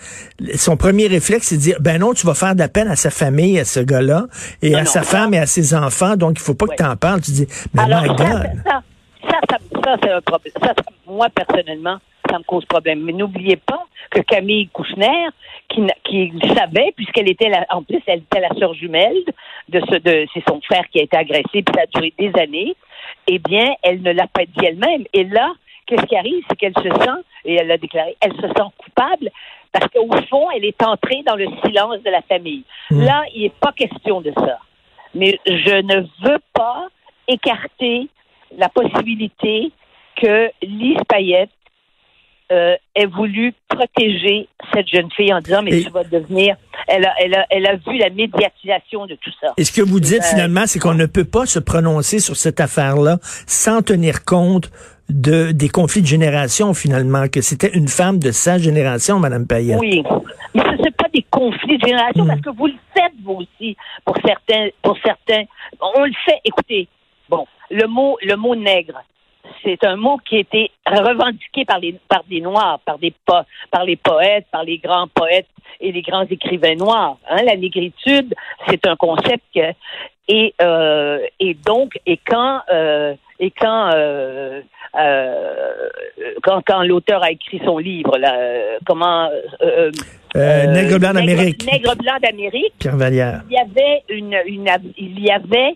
son 0.55 0.77
premier 0.77 1.07
réflexe, 1.07 1.47
c'est 1.47 1.57
de 1.57 1.61
dire 1.61 1.77
Ben 1.81 1.99
non, 1.99 2.13
tu 2.13 2.25
vas 2.25 2.35
faire 2.35 2.53
de 2.53 2.59
la 2.59 2.69
peine 2.69 2.87
à 2.87 2.95
sa 2.95 3.09
famille, 3.09 3.59
à 3.59 3.65
ce 3.65 3.81
gars-là, 3.81 4.27
et 4.61 4.75
à 4.75 4.85
sa 4.85 5.03
femme 5.03 5.33
et 5.33 5.39
à 5.39 5.45
ses 5.45 5.73
enfants, 5.73 6.15
donc 6.15 6.37
il 6.39 6.41
faut 6.41 6.53
pas 6.53 6.67
que 6.67 6.75
tu 6.75 6.83
en 6.83 6.95
parles. 6.95 7.21
Tu 7.21 7.31
dis 7.31 7.47
Mais 7.73 7.85
my 7.85 8.07
God. 8.07 8.49
Ça, 8.65 8.81
ça, 9.27 9.39
ça, 9.49 9.57
ça 9.83 9.95
c'est 10.01 10.11
un 10.11 10.21
problème. 10.21 10.53
Ça, 10.61 10.73
moi, 11.05 11.27
personnellement, 11.29 11.97
ça 12.29 12.37
me 12.37 12.43
cause 12.43 12.65
problème. 12.65 13.01
Mais 13.01 13.13
n'oubliez 13.13 13.57
pas 13.57 13.85
que 14.11 14.21
Camille 14.21 14.67
Kouchner, 14.69 15.29
qui, 15.67 15.81
qui 16.03 16.31
savait, 16.55 16.93
puisqu'elle 16.95 17.29
était 17.29 17.49
la, 17.49 17.65
en 17.69 17.83
plus, 17.83 18.01
elle 18.07 18.19
était 18.19 18.39
la 18.39 18.49
sœur 18.57 18.73
jumelle 18.73 19.23
de 19.69 19.79
ce, 19.81 19.95
de, 19.97 20.25
c'est 20.33 20.43
son 20.47 20.59
frère 20.61 20.83
qui 20.91 20.99
a 20.99 21.03
été 21.03 21.15
agressé, 21.17 21.61
puis 21.61 21.73
ça 21.75 21.81
a 21.81 21.85
duré 21.85 22.13
des 22.17 22.31
années, 22.39 22.75
eh 23.27 23.39
bien, 23.39 23.73
elle 23.83 24.01
ne 24.01 24.11
l'a 24.11 24.27
pas 24.27 24.45
dit 24.45 24.65
elle-même. 24.65 25.05
Et 25.13 25.23
là, 25.23 25.51
qu'est-ce 25.85 26.05
qui 26.05 26.15
arrive? 26.15 26.43
C'est 26.49 26.57
qu'elle 26.57 26.73
se 26.75 26.89
sent, 26.89 27.21
et 27.45 27.55
elle 27.55 27.67
l'a 27.67 27.77
déclaré, 27.77 28.15
elle 28.21 28.33
se 28.33 28.47
sent 28.47 28.69
coupable 28.77 29.29
parce 29.71 29.87
qu'au 29.91 30.09
fond, 30.29 30.47
elle 30.55 30.65
est 30.65 30.81
entrée 30.83 31.21
dans 31.25 31.35
le 31.35 31.47
silence 31.63 32.01
de 32.01 32.09
la 32.09 32.21
famille. 32.23 32.63
Mmh. 32.89 33.03
Là, 33.03 33.23
il 33.35 33.43
n'est 33.43 33.49
pas 33.49 33.71
question 33.71 34.21
de 34.21 34.31
ça. 34.31 34.57
Mais 35.13 35.39
je 35.45 35.81
ne 35.81 36.01
veux 36.27 36.39
pas 36.53 36.87
écarter 37.27 38.07
la 38.57 38.69
possibilité 38.69 39.71
que 40.15 40.49
Lise 40.61 41.01
Payette 41.07 41.51
euh, 42.51 42.75
ait 42.95 43.05
voulu 43.05 43.53
protéger 43.67 44.47
cette 44.73 44.87
jeune 44.87 45.09
fille 45.11 45.33
en 45.33 45.39
disant 45.39 45.61
mais 45.61 45.81
tu 45.81 45.89
vas 45.89 46.03
devenir 46.03 46.55
elle 46.87 47.05
a, 47.05 47.13
elle, 47.19 47.35
a, 47.35 47.45
elle 47.49 47.65
a 47.67 47.75
vu 47.75 47.97
la 47.97 48.09
médiatisation 48.09 49.05
de 49.05 49.15
tout 49.15 49.31
ça. 49.39 49.53
Et 49.57 49.63
ce 49.63 49.71
que 49.71 49.81
vous 49.81 49.99
dites 49.99 50.23
euh, 50.23 50.29
finalement, 50.29 50.63
c'est 50.65 50.79
qu'on 50.79 50.93
ne 50.93 51.05
peut 51.05 51.25
pas 51.25 51.45
se 51.45 51.59
prononcer 51.59 52.19
sur 52.19 52.35
cette 52.35 52.59
affaire-là 52.59 53.17
sans 53.21 53.81
tenir 53.81 54.25
compte 54.25 54.71
de 55.09 55.51
des 55.51 55.69
conflits 55.69 56.01
de 56.01 56.07
génération 56.07 56.73
finalement, 56.73 57.27
que 57.27 57.41
c'était 57.41 57.71
une 57.75 57.87
femme 57.87 58.19
de 58.19 58.31
sa 58.31 58.57
génération, 58.57 59.19
Madame 59.19 59.47
Payette. 59.47 59.79
Oui, 59.79 60.03
mais 60.53 60.61
ce 60.61 60.81
n'est 60.83 60.91
pas 60.91 61.07
des 61.13 61.25
conflits 61.29 61.77
de 61.77 61.87
génération 61.87 62.25
parce 62.27 62.41
que 62.41 62.51
vous 62.51 62.67
le 62.67 62.75
faites 62.93 63.13
vous 63.23 63.43
aussi 63.43 63.75
pour 64.05 64.15
certains, 64.25 64.69
pour 64.81 64.97
certains. 65.03 65.43
On 65.81 66.03
le 66.03 66.13
fait. 66.25 66.39
Écoutez, 66.45 66.87
bon, 67.27 67.45
le 67.71 67.87
mot 67.87 68.17
le 68.21 68.35
mot 68.35 68.55
nègre 68.55 69.03
c'est 69.63 69.83
un 69.83 69.95
mot 69.95 70.17
qui 70.17 70.37
a 70.37 70.39
été 70.39 70.71
revendiqué 70.85 71.65
par 71.65 71.79
les 71.79 71.95
par 72.07 72.23
des 72.29 72.41
noirs, 72.41 72.79
par 72.85 72.97
des 72.97 73.13
par 73.25 73.85
les 73.85 73.95
poètes, 73.95 74.45
par 74.51 74.63
les 74.63 74.77
grands 74.77 75.07
poètes 75.07 75.47
et 75.79 75.91
les 75.91 76.01
grands 76.01 76.25
écrivains 76.25 76.75
noirs. 76.75 77.17
Hein. 77.29 77.43
La 77.45 77.55
négritude, 77.55 78.33
c'est 78.67 78.85
un 78.87 78.95
concept 78.95 79.43
que, 79.53 79.73
et 80.27 80.53
euh, 80.61 81.19
et 81.39 81.53
donc 81.53 81.99
et 82.05 82.17
quand 82.17 82.61
euh, 82.71 83.15
et 83.39 83.51
quand 83.51 83.91
euh, 83.93 84.61
quand, 86.41 86.61
quand 86.65 86.83
l'auteur 86.83 87.23
a 87.23 87.31
écrit 87.31 87.61
son 87.63 87.77
livre 87.77 88.17
là, 88.17 88.35
comment 88.85 89.29
Nègre 90.35 90.99
blanc 90.99 91.13
d'Amérique. 91.13 91.65
Nègre 91.71 91.95
blanc 91.95 92.17
d'Amérique. 92.21 92.73
Il 92.83 93.53
y 93.53 93.57
avait 93.57 94.03
une, 94.09 94.37
une 94.47 94.69
il 94.97 95.19
y 95.19 95.31
avait 95.31 95.75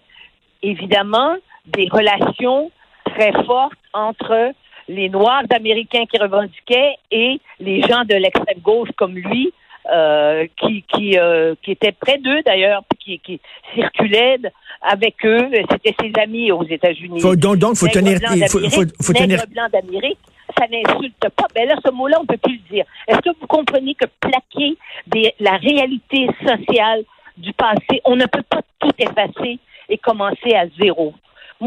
évidemment 0.63 1.35
des 1.65 1.87
relations 1.91 2.71
très 3.15 3.31
forte 3.45 3.77
entre 3.93 4.53
les 4.87 5.09
Noirs 5.09 5.43
américains 5.55 6.05
qui 6.05 6.17
revendiquaient 6.17 6.95
et 7.11 7.39
les 7.59 7.81
gens 7.81 8.03
de 8.03 8.15
l'extrême 8.15 8.59
gauche 8.61 8.89
comme 8.97 9.15
lui, 9.15 9.53
euh, 9.91 10.45
qui 10.57 10.83
qui, 10.83 11.17
euh, 11.17 11.55
qui 11.61 11.71
étaient 11.71 11.91
près 11.91 12.17
d'eux 12.17 12.41
d'ailleurs, 12.45 12.83
qui, 12.99 13.19
qui 13.19 13.39
circulaient 13.75 14.37
avec 14.81 15.15
eux. 15.25 15.49
C'était 15.71 15.95
ses 15.99 16.11
amis 16.21 16.51
aux 16.51 16.65
États-Unis. 16.65 17.21
donc, 17.37 17.57
donc, 17.57 17.75
faut 17.75 17.87
tenir, 17.87 18.19
il 18.35 18.47
faut, 18.49 18.59
faut, 18.69 18.83
faut 19.01 19.13
tenir. 19.13 19.39
blanc 19.49 19.67
d'Amérique, 19.71 20.19
ça 20.57 20.65
n'insulte 20.67 21.29
pas. 21.35 21.47
Ben 21.55 21.67
là, 21.67 21.75
ce 21.85 21.91
mot-là, 21.91 22.17
on 22.21 22.25
peut 22.25 22.37
plus 22.37 22.61
le 22.69 22.75
dire. 22.75 22.85
Est-ce 23.07 23.19
que 23.19 23.29
vous 23.39 23.47
comprenez 23.47 23.95
que 23.95 24.05
plaquer 24.19 24.77
des, 25.07 25.33
la 25.39 25.57
réalité 25.57 26.27
sociale 26.45 27.03
du 27.37 27.53
passé, 27.53 28.01
on 28.05 28.15
ne 28.15 28.25
peut 28.25 28.43
pas 28.49 28.61
tout 28.79 28.91
effacer 28.97 29.59
et 29.89 29.97
commencer 29.97 30.53
à 30.53 30.65
zéro? 30.79 31.13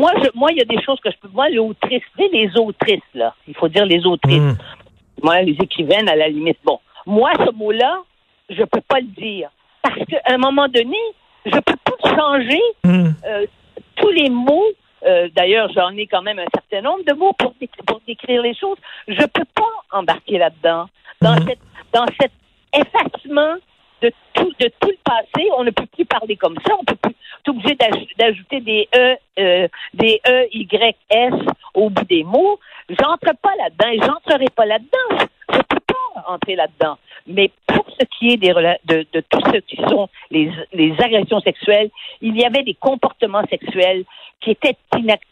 Moi, 0.01 0.13
je, 0.23 0.29
moi, 0.35 0.49
il 0.53 0.59
y 0.59 0.63
a 0.63 0.65
des 0.75 0.81
choses 0.83 1.01
que 1.01 1.11
je 1.11 1.17
peux. 1.21 1.29
Moi, 1.33 1.49
l'autrice, 1.51 2.03
les 2.19 2.51
autrices, 2.57 3.11
là. 3.15 3.35
Il 3.49 3.55
faut 3.59 3.69
dire 3.69 3.87
les 3.87 4.05
autrices. 4.07 4.41
Mm. 4.53 4.57
Moi, 5.23 5.43
les 5.43 5.57
écrivaines, 5.67 6.09
à 6.09 6.17
la 6.17 6.29
limite. 6.29 6.59
Bon. 6.65 6.79
Moi, 7.07 7.31
ce 7.45 7.51
mot-là, 7.53 7.93
je 8.51 8.63
peux 8.65 8.83
pas 8.93 9.01
le 9.01 9.07
dire. 9.25 9.49
Parce 9.83 9.97
qu'à 10.09 10.21
un 10.35 10.39
moment 10.39 10.69
donné, 10.69 10.99
je 11.47 11.59
peux 11.67 11.79
pas 11.89 11.99
changer 12.17 12.61
Mm. 12.85 13.09
euh, 13.25 13.47
tous 13.97 14.11
les 14.11 14.29
mots. 14.29 14.67
euh, 15.07 15.29
D'ailleurs, 15.35 15.69
j'en 15.75 15.91
ai 15.97 16.07
quand 16.07 16.23
même 16.23 16.39
un 16.39 16.51
certain 16.55 16.83
nombre 16.83 17.05
de 17.05 17.15
mots 17.15 17.33
pour, 17.39 17.55
dé- 17.61 17.71
pour 17.87 18.01
décrire 18.07 18.43
les 18.43 18.55
choses. 18.55 18.79
Je 19.09 19.25
peux 19.37 19.49
pas 19.55 19.73
embarquer 19.99 20.37
là-dedans. 20.39 20.87
Dans, 21.23 21.37
Mhm. 21.37 21.47
cette, 21.49 21.61
dans 21.95 22.07
cet 22.21 22.33
effacement 22.75 23.55
de 24.03 24.13
tout, 24.35 24.53
de 24.61 24.71
tout 24.81 24.91
le 24.91 24.99
passé, 25.05 25.49
on 25.57 25.65
ne 25.65 25.71
peut 25.71 25.87
plus 25.87 26.05
parler 26.05 26.37
comme 26.37 26.57
ça. 26.67 26.75
On 26.81 26.85
peut 26.85 26.97
plus. 26.97 27.15
On 27.47 27.53
est 27.53 27.55
obligé 27.57 27.75
d'aj- 27.77 28.17
d'ajouter 28.19 28.61
des 28.61 28.89
E, 28.95 29.17
euh, 29.39 29.69
des 29.95 30.21
E, 30.27 30.49
Y, 30.53 30.97
S 31.11 31.33
au 31.75 31.91
bout 31.91 32.05
des 32.05 32.25
mots. 32.25 32.59
J'entre 32.89 33.33
pas 33.41 33.55
là-dedans 33.57 33.89
et 33.93 33.99
j'entrerai 33.99 34.47
pas 34.55 34.67
là-dedans. 34.67 35.27
Je 35.53 35.59
peux 35.59 35.81
pas 35.81 36.25
entrer 36.29 36.57
là-dedans. 36.57 36.99
Mais 37.27 37.51
pour 37.67 37.85
ce 37.99 38.05
qui 38.19 38.31
est 38.31 38.37
des 38.37 38.53
de, 38.85 39.07
de 39.13 39.21
tout 39.29 39.41
ce 39.53 39.59
qui 39.59 39.77
sont 39.77 40.09
les, 40.31 40.51
les 40.73 40.93
agressions 41.01 41.41
sexuelles, 41.41 41.91
il 42.21 42.37
y 42.37 42.45
avait 42.45 42.63
des 42.63 42.75
comportements 42.75 43.45
sexuels 43.49 44.05
qui 44.41 44.51
étaient, 44.51 44.77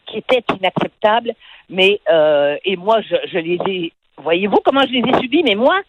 qui 0.07 0.19
étaient 0.19 0.45
inacceptables. 0.59 1.33
Mais 1.69 2.01
euh, 2.11 2.57
et 2.65 2.77
moi, 2.77 3.01
je, 3.03 3.17
je 3.33 3.39
les 3.39 3.59
ai. 3.67 3.93
Voyez-vous 4.19 4.59
comment 4.65 4.83
je 4.87 4.93
les 4.93 5.01
ai 5.01 5.21
subis? 5.21 5.43
Mais 5.43 5.55
moi, 5.57 5.81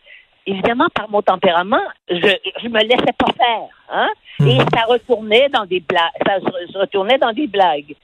évidemment, 0.46 0.88
par 0.94 1.10
mon 1.10 1.22
tempérament, 1.22 1.82
je 2.10 2.16
je 2.62 2.68
me 2.68 2.82
laissais 2.82 3.14
pas 3.18 3.32
faire, 3.38 3.68
hein. 3.90 4.10
Et 4.42 4.58
ça 4.74 4.86
retournait 4.88 5.50
dans 5.50 5.66
des 5.66 5.80
blagues. 5.80 6.12
Ça 6.26 6.40
se 6.40 6.72
se 6.72 6.78
retournait 6.78 7.18
dans 7.18 7.34
des 7.34 7.48
blagues. 7.48 7.96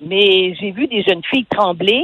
Mais 0.00 0.54
j'ai 0.54 0.70
vu 0.70 0.86
des 0.86 1.02
jeunes 1.02 1.24
filles 1.24 1.46
trembler, 1.46 2.02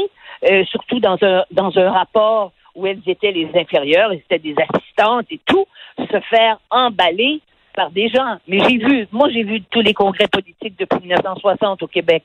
euh, 0.51 0.65
surtout 0.67 1.01
dans 1.01 1.19
un 1.23 1.45
dans 1.51 1.77
un 1.79 1.91
rapport 1.91 2.53
où 2.75 2.87
elles 2.87 3.03
étaient 3.07 3.33
les 3.33 3.49
inférieures, 3.55 4.13
elles 4.13 4.19
étaient 4.19 4.39
des 4.39 4.55
assistantes 4.59 5.27
et 5.31 5.41
tout, 5.47 5.67
se 5.99 6.21
faire 6.29 6.59
emballer 6.71 7.41
par 7.75 7.91
des 7.91 8.09
gens. 8.09 8.39
Mais 8.49 8.59
j'ai 8.61 8.79
vu, 8.79 9.09
moi 9.13 9.29
j'ai 9.31 9.45
vu 9.45 9.63
tous 9.63 9.81
les 9.81 9.95
congrès 9.95 10.29
politiques 10.29 10.79
depuis 10.79 11.01
1960 11.01 11.83
au 11.83 11.87
Québec. 11.87 12.25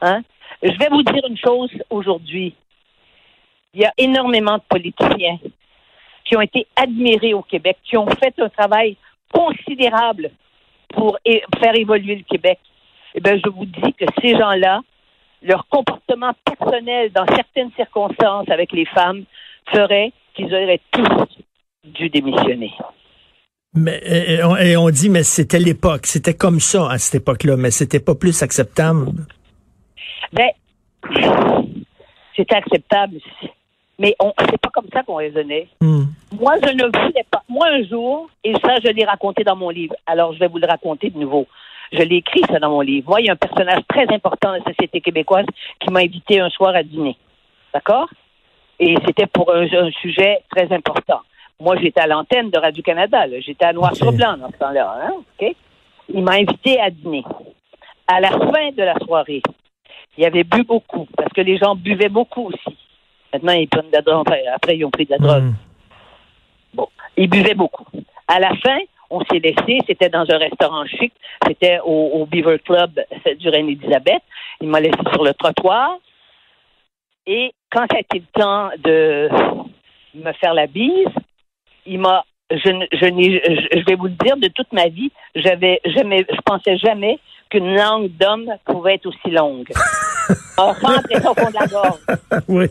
Hein? 0.00 0.22
Je 0.62 0.76
vais 0.78 0.88
vous 0.90 1.02
dire 1.02 1.22
une 1.28 1.38
chose 1.38 1.70
aujourd'hui. 1.90 2.54
Il 3.74 3.80
y 3.80 3.84
a 3.84 3.92
énormément 3.98 4.56
de 4.56 4.62
politiciens 4.68 5.38
qui 6.24 6.36
ont 6.36 6.40
été 6.40 6.66
admirés 6.76 7.34
au 7.34 7.42
Québec, 7.42 7.78
qui 7.84 7.96
ont 7.96 8.08
fait 8.08 8.34
un 8.38 8.48
travail 8.48 8.96
considérable 9.32 10.30
pour 10.94 11.18
faire 11.24 11.74
évoluer 11.74 12.16
le 12.16 12.24
Québec. 12.24 12.58
Eh 13.14 13.20
bien, 13.20 13.38
je 13.44 13.50
vous 13.50 13.64
dis 13.64 13.92
que 13.94 14.04
ces 14.20 14.36
gens-là, 14.36 14.80
leur 15.42 15.66
comportement 15.68 16.32
personnel 16.44 17.10
dans 17.12 17.26
certaines 17.26 17.70
circonstances 17.76 18.48
avec 18.48 18.72
les 18.72 18.86
femmes 18.86 19.24
ferait 19.72 20.12
qu'ils 20.34 20.52
auraient 20.54 20.80
tous 20.90 21.38
dû 21.84 22.10
démissionner. 22.10 22.72
Mais, 23.74 24.00
et, 24.04 24.42
on, 24.42 24.56
et 24.56 24.76
on 24.76 24.90
dit, 24.90 25.08
mais 25.08 25.22
c'était 25.22 25.60
l'époque. 25.60 26.06
C'était 26.06 26.34
comme 26.34 26.58
ça 26.60 26.90
à 26.90 26.98
cette 26.98 27.22
époque-là, 27.22 27.56
mais 27.56 27.70
c'était 27.70 28.00
pas 28.00 28.14
plus 28.14 28.42
acceptable. 28.42 29.06
Ben, 30.32 30.50
c'est 32.36 32.52
acceptable, 32.52 33.18
mais 34.00 34.16
on, 34.18 34.32
c'est 34.38 34.60
pas 34.60 34.70
comme 34.70 34.88
ça 34.92 35.02
qu'on 35.02 35.16
raisonnait. 35.16 35.68
Hmm. 35.82 36.04
Moi, 36.40 36.54
je 36.64 36.72
ne 36.72 36.84
voulais 36.84 37.26
pas. 37.30 37.42
Moi, 37.50 37.66
un 37.68 37.84
jour, 37.84 38.30
et 38.42 38.54
ça, 38.54 38.76
je 38.82 38.88
l'ai 38.88 39.04
raconté 39.04 39.44
dans 39.44 39.56
mon 39.56 39.68
livre. 39.68 39.94
Alors, 40.06 40.32
je 40.32 40.38
vais 40.38 40.48
vous 40.48 40.58
le 40.58 40.66
raconter 40.66 41.10
de 41.10 41.18
nouveau. 41.18 41.46
Je 41.92 42.02
l'ai 42.02 42.16
écrit, 42.16 42.40
ça, 42.50 42.58
dans 42.58 42.70
mon 42.70 42.80
livre. 42.80 43.10
Moi, 43.10 43.20
il 43.20 43.26
y 43.26 43.28
a 43.28 43.34
un 43.34 43.36
personnage 43.36 43.82
très 43.88 44.10
important 44.12 44.52
de 44.52 44.58
la 44.58 44.64
société 44.64 45.02
québécoise 45.02 45.44
qui 45.80 45.90
m'a 45.90 46.00
invité 46.00 46.40
un 46.40 46.48
soir 46.48 46.74
à 46.74 46.82
dîner. 46.82 47.16
D'accord? 47.74 48.08
Et 48.78 48.94
c'était 49.04 49.26
pour 49.26 49.52
un, 49.52 49.64
un 49.64 49.90
sujet 50.00 50.38
très 50.50 50.72
important. 50.72 51.20
Moi, 51.60 51.76
j'étais 51.76 52.00
à 52.00 52.06
l'antenne 52.06 52.48
de 52.48 52.58
Radio-Canada. 52.58 53.26
là. 53.26 53.38
J'étais 53.40 53.66
à 53.66 53.74
Noir 53.74 53.94
sur. 53.94 54.10
Blanc 54.12 54.38
dans 54.38 54.50
ce 54.50 54.56
temps-là. 54.56 54.96
Hein? 55.02 55.12
OK? 55.38 55.54
Il 56.08 56.22
m'a 56.22 56.32
invité 56.32 56.80
à 56.80 56.88
dîner. 56.88 57.22
À 58.08 58.18
la 58.20 58.30
fin 58.30 58.70
de 58.74 58.82
la 58.82 58.94
soirée, 59.04 59.42
il 60.16 60.24
avait 60.24 60.44
bu 60.44 60.64
beaucoup, 60.64 61.06
parce 61.16 61.32
que 61.34 61.42
les 61.42 61.58
gens 61.58 61.76
buvaient 61.76 62.08
beaucoup 62.08 62.46
aussi. 62.46 62.76
Maintenant, 63.32 63.52
ils 63.52 63.68
prennent 63.68 63.90
de 63.90 63.96
la 63.96 64.02
drogue. 64.02 64.24
Enfin, 64.26 64.38
après, 64.54 64.76
ils 64.76 64.84
ont 64.84 64.90
pris 64.90 65.06
de 65.06 65.12
la 65.12 65.18
drogue. 65.18 65.42
Hmm. 65.42 65.54
Bon, 66.74 66.88
il 67.16 67.28
buvait 67.28 67.54
beaucoup. 67.54 67.86
À 68.28 68.38
la 68.38 68.54
fin, 68.56 68.78
on 69.10 69.20
s'est 69.24 69.40
laissé, 69.40 69.80
c'était 69.86 70.08
dans 70.08 70.24
un 70.30 70.38
restaurant 70.38 70.86
chic, 70.86 71.12
c'était 71.46 71.80
au, 71.84 72.10
au 72.14 72.26
Beaver 72.26 72.58
Club 72.60 73.00
du 73.38 73.48
Reine-Élisabeth. 73.48 74.22
Il 74.60 74.68
m'a 74.68 74.80
laissé 74.80 74.98
sur 75.12 75.24
le 75.24 75.34
trottoir. 75.34 75.98
Et 77.26 77.52
quand 77.70 77.86
ça 77.90 77.96
a 77.96 78.00
été 78.00 78.18
le 78.20 78.40
temps 78.40 78.70
de 78.78 79.28
me 80.14 80.32
faire 80.34 80.54
la 80.54 80.66
bise, 80.66 81.08
il 81.86 81.98
m'a, 81.98 82.24
je, 82.50 82.56
je, 82.92 83.84
vais 83.84 83.94
vous 83.96 84.06
le 84.06 84.24
dire, 84.24 84.36
de 84.36 84.48
toute 84.48 84.72
ma 84.72 84.88
vie, 84.88 85.10
j'avais 85.34 85.80
jamais, 85.84 86.24
je 86.28 86.40
pensais 86.44 86.76
jamais 86.78 87.18
qu'une 87.50 87.74
langue 87.74 88.10
d'homme 88.16 88.50
pouvait 88.64 88.94
être 88.94 89.06
aussi 89.06 89.30
longue. 89.30 89.68
On 90.58 90.72
rentrait 90.72 91.26
au 91.26 91.34
fond 91.34 91.50
de 91.50 91.58
la 91.58 91.66
gorge. 91.66 92.00
oui. 92.48 92.66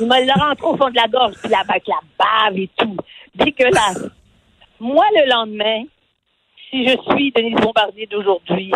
Il 0.00 0.06
me 0.06 0.26
l'a 0.26 0.34
rentré 0.34 0.66
au 0.66 0.76
fond 0.76 0.90
de 0.90 0.96
la 0.96 1.08
gorge, 1.08 1.34
puis 1.42 1.52
avec 1.54 1.86
la 1.86 2.00
bave 2.18 2.58
et 2.58 2.68
tout. 2.76 2.96
Dégueulasse. 3.34 4.08
Moi, 4.78 5.04
le 5.14 5.28
lendemain, 5.30 5.84
si 6.70 6.86
je 6.86 6.96
suis 7.12 7.32
Denise 7.32 7.56
Bombardier 7.60 8.06
d'aujourd'hui, 8.06 8.72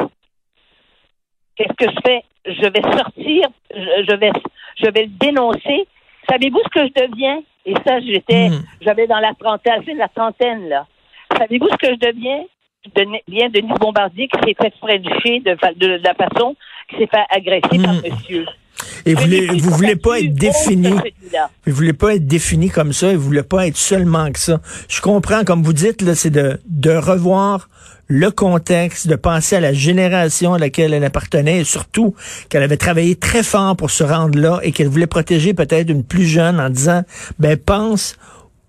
qu'est-ce 1.57 1.73
que 1.75 1.91
je 1.91 2.01
fais? 2.05 2.25
Je 2.47 2.67
vais 2.69 2.83
sortir, 2.97 3.49
je, 3.75 4.17
vais, 4.17 4.33
je 4.77 4.91
vais 4.91 5.03
le 5.05 5.11
dénoncer. 5.19 5.87
Savez-vous 6.29 6.61
ce 6.65 6.69
que 6.81 6.87
je 6.87 7.07
deviens? 7.09 7.43
Et 7.67 7.75
ça, 7.87 7.99
j'étais, 8.01 8.49
Hmm. 8.51 8.63
j'avais 8.83 9.07
dans 9.07 9.19
la 9.21 9.33
trentaine, 9.35 9.83
c'est 9.87 9.95
la 9.95 10.09
trentaine, 10.09 10.69
là. 10.69 10.87
Savez-vous 11.39 11.69
ce 11.71 11.77
que 11.77 11.87
je 11.95 11.99
deviens? 12.11 12.45
Je 12.85 12.91
deviens 13.03 13.49
Denise 13.49 13.79
Bombardier 13.79 14.29
qui 14.29 14.39
s'est 14.41 14.55
fait 14.61 14.75
frencher 14.77 15.41
de, 15.41 15.55
de 15.79 16.03
la 16.05 16.13
façon 16.15 16.55
qui 16.91 16.97
s'est 16.99 17.07
fait 17.07 17.25
agresser 17.31 17.83
par 17.83 17.95
Hmm. 17.95 18.03
monsieur. 18.05 18.47
Et 19.07 19.15
vous 19.15 19.23
voulez, 19.23 19.47
vous 19.47 19.71
voulez 19.71 19.97
pas 19.97 20.21
être 20.21 20.35
défini. 20.35 20.95
Vous 21.67 21.75
voulez 21.75 21.93
pas 21.93 22.15
être 22.15 22.27
défini 22.27 22.71
comme 22.71 22.93
ça, 22.93 23.13
et 23.13 23.17
vous 23.17 23.25
voulez 23.25 23.43
pas 23.43 23.67
être 23.67 23.77
seulement 23.77 24.31
que 24.31 24.39
ça. 24.39 24.61
Je 24.89 25.01
comprends, 25.01 25.45
comme 25.45 25.63
vous 25.63 25.73
dites, 25.73 26.03
là, 26.03 26.15
c'est 26.15 26.31
de, 26.31 26.61
de 26.69 26.91
revoir 26.91 27.69
le 28.07 28.31
contexte, 28.31 29.09
de 29.09 29.17
penser 29.17 29.57
à 29.57 29.61
la 29.61 29.73
génération 29.73 30.55
à 30.55 30.59
laquelle 30.59 30.93
elle 30.93 31.05
appartenait, 31.05 31.61
et 31.61 31.65
surtout 31.65 32.15
qu'elle 32.49 32.63
avait 32.63 32.77
travaillé 32.77 33.17
très 33.17 33.43
fort 33.43 33.77
pour 33.77 33.91
se 33.91 34.05
rendre 34.05 34.39
là 34.39 34.61
et 34.63 34.73
qu'elle 34.73 34.89
voulait 34.89 35.07
protéger 35.07 35.55
peut-être 35.55 35.89
une 35.91 36.05
plus 36.05 36.27
jeune 36.27 36.61
en 36.61 36.69
disant, 36.69 37.03
ben 37.39 37.57
pense 37.57 38.17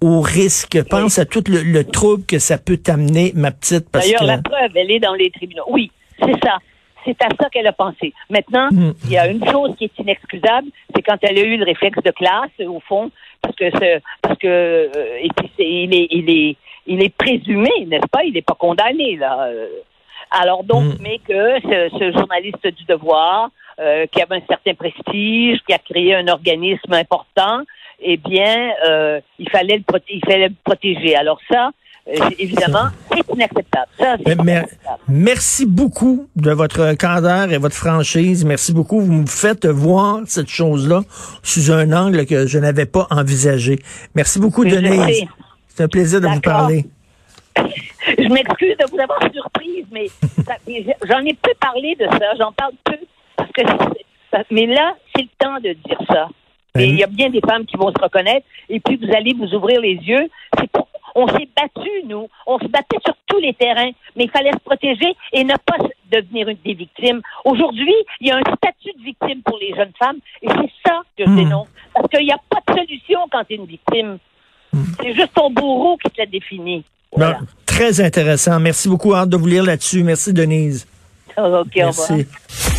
au 0.01 0.21
risque, 0.21 0.81
pense 0.89 1.19
à 1.19 1.25
tout 1.25 1.43
le, 1.47 1.63
le 1.63 1.83
trouble 1.83 2.23
que 2.25 2.39
ça 2.39 2.57
peut 2.57 2.77
t'amener, 2.77 3.33
ma 3.35 3.51
petite, 3.51 3.89
parce 3.89 4.05
D'ailleurs, 4.05 4.21
que... 4.21 4.25
la 4.25 4.37
preuve, 4.37 4.71
elle 4.75 4.91
est 4.91 4.99
dans 4.99 5.15
les 5.15 5.31
tribunaux. 5.31 5.65
Oui, 5.69 5.91
c'est 6.19 6.39
ça. 6.43 6.59
C'est 7.05 7.21
à 7.23 7.27
ça 7.39 7.49
qu'elle 7.49 7.67
a 7.67 7.73
pensé. 7.73 8.13
Maintenant, 8.29 8.69
Mm. 8.71 8.93
il 9.05 9.11
y 9.11 9.17
a 9.17 9.27
une 9.27 9.45
chose 9.49 9.71
qui 9.77 9.85
est 9.85 9.99
inexcusable, 9.99 10.67
c'est 10.93 11.01
quand 11.03 11.17
elle 11.21 11.37
a 11.37 11.41
eu 11.43 11.57
le 11.57 11.65
réflexe 11.65 12.01
de 12.03 12.11
classe, 12.11 12.49
au 12.67 12.79
fond, 12.79 13.11
parce 13.41 13.55
que 13.55 13.69
parce 14.21 14.37
que 14.39 14.47
euh, 14.47 15.19
et 15.21 15.29
puis 15.35 15.49
c'est- 15.55 15.69
il 15.83 15.93
est 15.95 16.07
il 16.11 16.29
est 16.29 16.55
il 16.87 17.03
est 17.03 17.15
présumé, 17.15 17.71
n'est-ce 17.87 18.07
pas? 18.07 18.23
Il 18.23 18.33
n'est 18.33 18.41
pas 18.41 18.55
condamné 18.55 19.15
là. 19.17 19.49
Alors 20.31 20.63
donc, 20.63 20.83
Mm. 20.85 20.97
mais 21.01 21.17
que 21.19 21.59
ce, 21.61 21.89
ce 21.99 22.11
journaliste 22.17 22.67
du 22.67 22.83
devoir, 22.85 23.49
euh, 23.79 24.05
qui 24.11 24.21
avait 24.21 24.37
un 24.37 24.45
certain 24.47 24.73
prestige, 24.73 25.59
qui 25.65 25.73
a 25.73 25.77
créé 25.79 26.15
un 26.15 26.27
organisme 26.27 26.93
important, 26.93 27.61
eh 28.01 28.17
bien, 28.17 28.71
euh, 28.87 29.19
il 29.39 29.49
fallait 29.49 29.77
le 29.77 29.83
il 30.09 30.21
fallait 30.25 30.49
le 30.49 30.55
protéger. 30.63 31.15
Alors 31.15 31.39
ça, 31.51 31.71
évidemment, 32.37 32.89
c'est 33.11 33.33
inacceptable. 33.33 33.87
Ça, 33.97 34.15
c'est 34.17 34.35
Mais- 34.35 34.43
mais- 34.43 34.51
inacceptable. 34.53 34.99
Merci 35.07 35.65
beaucoup 35.65 36.27
de 36.35 36.51
votre 36.51 36.93
candeur 36.95 37.51
et 37.51 37.57
votre 37.57 37.75
franchise. 37.75 38.45
Merci 38.45 38.73
beaucoup. 38.73 38.99
Vous 39.01 39.11
me 39.13 39.25
faites 39.25 39.65
voir 39.65 40.19
cette 40.25 40.49
chose-là 40.49 41.01
sous 41.43 41.71
un 41.71 41.91
angle 41.93 42.25
que 42.25 42.45
je 42.47 42.59
n'avais 42.59 42.85
pas 42.85 43.07
envisagé. 43.11 43.79
Merci 44.15 44.39
beaucoup, 44.39 44.67
Je 44.67 44.75
Denise. 44.75 45.25
C'est 45.67 45.83
un 45.83 45.87
plaisir 45.87 46.21
de 46.21 46.27
vous 46.27 46.41
parler. 46.41 46.85
Je 47.57 48.27
m'excuse 48.29 48.75
de 48.77 48.85
vous 48.91 48.99
avoir 48.99 49.19
surprise, 49.33 49.85
mais 49.91 50.07
j'en 51.09 51.19
ai 51.25 51.33
peu 51.33 51.51
parlé 51.59 51.95
de 51.99 52.05
ça. 52.05 52.35
J'en 52.37 52.51
parle 52.51 52.73
peu 52.83 52.97
parce 53.35 53.49
que 53.51 53.61
mais 54.51 54.65
là, 54.67 54.93
c'est 55.15 55.23
le 55.23 55.29
temps 55.39 55.55
de 55.55 55.73
dire 55.73 55.97
ça. 56.07 56.27
Ben 56.75 56.81
Et 56.81 56.83
oui. 56.87 56.89
il 56.91 56.99
y 56.99 57.03
a 57.03 57.07
bien 57.07 57.29
des 57.29 57.39
femmes 57.39 57.65
qui 57.65 57.77
vont 57.77 57.91
se 57.91 58.01
reconnaître. 58.01 58.45
Et 58.69 58.79
puis 58.79 58.97
vous 58.97 59.11
allez 59.15 59.33
vous 59.33 59.53
ouvrir 59.55 59.79
les 59.81 59.93
yeux. 59.95 60.27
C'est 60.59 60.69
pour- 60.71 60.84
on 61.15 61.27
s'est 61.29 61.47
battu, 61.55 61.89
nous. 62.05 62.27
On 62.45 62.59
se 62.59 62.67
battait 62.67 62.97
sur 63.05 63.15
tous 63.27 63.39
les 63.39 63.53
terrains, 63.53 63.91
mais 64.15 64.25
il 64.25 64.29
fallait 64.29 64.51
se 64.51 64.59
protéger 64.63 65.15
et 65.33 65.43
ne 65.43 65.55
pas 65.65 65.77
devenir 66.11 66.49
une 66.49 66.57
des 66.63 66.73
victimes. 66.73 67.21
Aujourd'hui, 67.45 67.93
il 68.21 68.27
y 68.27 68.31
a 68.31 68.37
un 68.37 68.41
statut 68.41 68.91
de 68.97 69.03
victime 69.03 69.41
pour 69.43 69.57
les 69.59 69.73
jeunes 69.75 69.93
femmes 69.97 70.17
et 70.41 70.47
c'est 70.49 70.71
ça 70.89 71.01
que 71.17 71.23
je 71.25 71.29
Hmm. 71.29 71.35
dénonce. 71.37 71.67
Parce 71.93 72.07
qu'il 72.09 72.25
n'y 72.25 72.31
a 72.31 72.39
pas 72.49 72.59
de 72.67 72.79
solution 72.79 73.19
quand 73.31 73.43
tu 73.45 73.53
es 73.53 73.55
une 73.57 73.65
victime. 73.65 74.17
C'est 75.01 75.13
juste 75.13 75.33
ton 75.33 75.49
bourreau 75.49 75.97
qui 75.97 76.09
te 76.11 76.19
la 76.19 76.25
définit. 76.25 76.83
Voilà. 77.15 77.39
Bon, 77.39 77.45
très 77.65 78.01
intéressant. 78.01 78.59
Merci 78.59 78.89
beaucoup. 78.89 79.15
Hâte 79.15 79.29
de 79.29 79.37
vous 79.37 79.47
lire 79.47 79.63
là-dessus. 79.63 80.03
Merci, 80.03 80.33
Denise. 80.33 80.85
OK, 81.37 81.37
au 81.45 81.45
revoir. 81.53 81.67
Merci. 82.11 82.74